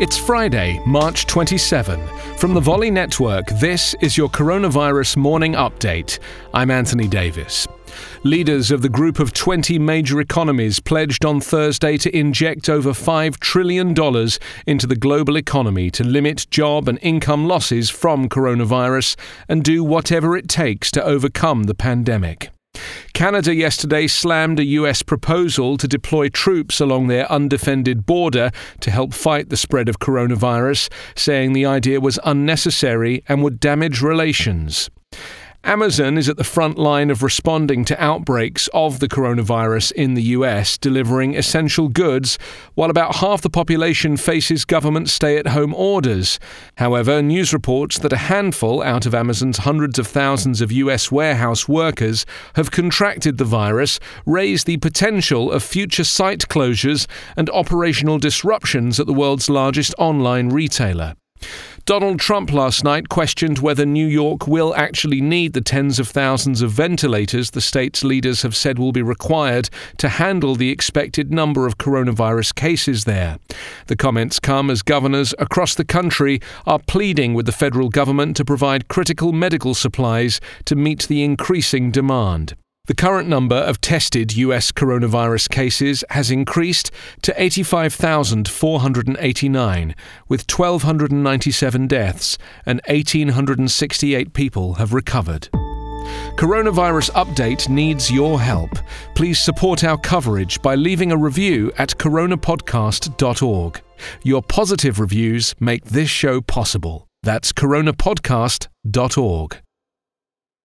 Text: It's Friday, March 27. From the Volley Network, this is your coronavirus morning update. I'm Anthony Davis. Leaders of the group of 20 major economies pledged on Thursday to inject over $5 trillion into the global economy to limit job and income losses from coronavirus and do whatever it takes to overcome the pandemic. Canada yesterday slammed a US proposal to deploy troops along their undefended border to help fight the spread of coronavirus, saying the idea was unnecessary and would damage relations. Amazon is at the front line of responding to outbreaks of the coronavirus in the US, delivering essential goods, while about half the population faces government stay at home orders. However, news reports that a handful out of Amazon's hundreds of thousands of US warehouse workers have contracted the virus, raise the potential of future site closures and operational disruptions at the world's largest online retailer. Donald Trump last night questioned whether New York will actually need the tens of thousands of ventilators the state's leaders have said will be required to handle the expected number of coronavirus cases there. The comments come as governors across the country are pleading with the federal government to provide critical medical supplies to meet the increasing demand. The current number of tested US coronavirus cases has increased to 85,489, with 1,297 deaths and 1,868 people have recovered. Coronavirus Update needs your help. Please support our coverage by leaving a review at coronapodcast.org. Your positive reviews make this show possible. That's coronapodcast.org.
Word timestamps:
It's 0.00 0.16
Friday, 0.16 0.80
March 0.86 1.26
27. 1.26 2.06
From 2.36 2.54
the 2.54 2.60
Volley 2.60 2.88
Network, 2.88 3.48
this 3.58 3.96
is 4.00 4.16
your 4.16 4.28
coronavirus 4.28 5.16
morning 5.16 5.54
update. 5.54 6.20
I'm 6.54 6.70
Anthony 6.70 7.08
Davis. 7.08 7.66
Leaders 8.22 8.70
of 8.70 8.80
the 8.80 8.88
group 8.88 9.18
of 9.18 9.32
20 9.32 9.76
major 9.80 10.20
economies 10.20 10.78
pledged 10.78 11.24
on 11.24 11.40
Thursday 11.40 11.96
to 11.96 12.16
inject 12.16 12.68
over 12.68 12.90
$5 12.90 13.40
trillion 13.40 13.88
into 14.68 14.86
the 14.86 14.94
global 14.94 15.36
economy 15.36 15.90
to 15.90 16.04
limit 16.04 16.46
job 16.48 16.86
and 16.88 17.00
income 17.02 17.48
losses 17.48 17.90
from 17.90 18.28
coronavirus 18.28 19.16
and 19.48 19.64
do 19.64 19.82
whatever 19.82 20.36
it 20.36 20.48
takes 20.48 20.92
to 20.92 21.02
overcome 21.02 21.64
the 21.64 21.74
pandemic. 21.74 22.50
Canada 23.18 23.52
yesterday 23.52 24.06
slammed 24.06 24.60
a 24.60 24.64
US 24.64 25.02
proposal 25.02 25.76
to 25.76 25.88
deploy 25.88 26.28
troops 26.28 26.78
along 26.78 27.08
their 27.08 27.28
undefended 27.28 28.06
border 28.06 28.52
to 28.78 28.92
help 28.92 29.12
fight 29.12 29.48
the 29.48 29.56
spread 29.56 29.88
of 29.88 29.98
coronavirus, 29.98 30.88
saying 31.16 31.52
the 31.52 31.66
idea 31.66 31.98
was 32.00 32.20
unnecessary 32.24 33.24
and 33.28 33.42
would 33.42 33.58
damage 33.58 34.02
relations. 34.02 34.88
Amazon 35.68 36.16
is 36.16 36.30
at 36.30 36.38
the 36.38 36.44
front 36.44 36.78
line 36.78 37.10
of 37.10 37.22
responding 37.22 37.84
to 37.84 38.02
outbreaks 38.02 38.70
of 38.72 39.00
the 39.00 39.06
coronavirus 39.06 39.92
in 39.92 40.14
the 40.14 40.22
US, 40.22 40.78
delivering 40.78 41.36
essential 41.36 41.88
goods, 41.88 42.38
while 42.74 42.88
about 42.88 43.16
half 43.16 43.42
the 43.42 43.50
population 43.50 44.16
faces 44.16 44.64
government 44.64 45.10
stay 45.10 45.36
at 45.36 45.48
home 45.48 45.74
orders. 45.74 46.40
However, 46.78 47.20
news 47.20 47.52
reports 47.52 47.98
that 47.98 48.14
a 48.14 48.28
handful 48.32 48.82
out 48.82 49.04
of 49.04 49.14
Amazon's 49.14 49.58
hundreds 49.58 49.98
of 49.98 50.06
thousands 50.06 50.62
of 50.62 50.72
US 50.72 51.12
warehouse 51.12 51.68
workers 51.68 52.24
have 52.54 52.70
contracted 52.70 53.36
the 53.36 53.44
virus, 53.44 54.00
raise 54.24 54.64
the 54.64 54.78
potential 54.78 55.52
of 55.52 55.62
future 55.62 56.04
site 56.04 56.48
closures 56.48 57.06
and 57.36 57.50
operational 57.50 58.16
disruptions 58.16 58.98
at 58.98 59.06
the 59.06 59.12
world's 59.12 59.50
largest 59.50 59.94
online 59.98 60.48
retailer. 60.48 61.14
Donald 61.88 62.20
Trump 62.20 62.52
last 62.52 62.84
night 62.84 63.08
questioned 63.08 63.60
whether 63.60 63.86
New 63.86 64.06
York 64.06 64.46
will 64.46 64.74
actually 64.76 65.22
need 65.22 65.54
the 65.54 65.62
tens 65.62 65.98
of 65.98 66.06
thousands 66.06 66.60
of 66.60 66.70
ventilators 66.70 67.52
the 67.52 67.62
state's 67.62 68.04
leaders 68.04 68.42
have 68.42 68.54
said 68.54 68.78
will 68.78 68.92
be 68.92 69.00
required 69.00 69.70
to 69.96 70.10
handle 70.10 70.54
the 70.54 70.68
expected 70.68 71.32
number 71.32 71.66
of 71.66 71.78
coronavirus 71.78 72.54
cases 72.54 73.06
there. 73.06 73.38
The 73.86 73.96
comments 73.96 74.38
come 74.38 74.68
as 74.68 74.82
governors 74.82 75.34
across 75.38 75.74
the 75.74 75.82
country 75.82 76.42
are 76.66 76.78
pleading 76.78 77.32
with 77.32 77.46
the 77.46 77.52
federal 77.52 77.88
government 77.88 78.36
to 78.36 78.44
provide 78.44 78.88
critical 78.88 79.32
medical 79.32 79.72
supplies 79.72 80.42
to 80.66 80.76
meet 80.76 81.08
the 81.08 81.24
increasing 81.24 81.90
demand. 81.90 82.54
The 82.88 82.94
current 82.94 83.28
number 83.28 83.54
of 83.54 83.80
tested 83.82 84.34
US 84.38 84.72
coronavirus 84.72 85.50
cases 85.50 86.02
has 86.08 86.30
increased 86.30 86.90
to 87.20 87.34
85,489, 87.36 89.94
with 90.26 90.50
1,297 90.50 91.86
deaths 91.86 92.38
and 92.64 92.80
1,868 92.88 94.32
people 94.32 94.72
have 94.74 94.92
recovered. 94.94 95.50
Coronavirus 96.38 97.10
Update 97.10 97.68
needs 97.68 98.10
your 98.10 98.40
help. 98.40 98.70
Please 99.14 99.38
support 99.38 99.84
our 99.84 99.98
coverage 99.98 100.62
by 100.62 100.74
leaving 100.74 101.12
a 101.12 101.16
review 101.18 101.70
at 101.76 101.90
coronapodcast.org. 101.98 103.82
Your 104.22 104.42
positive 104.42 104.98
reviews 104.98 105.54
make 105.60 105.84
this 105.84 106.08
show 106.08 106.40
possible. 106.40 107.06
That's 107.22 107.52
coronapodcast.org. 107.52 109.60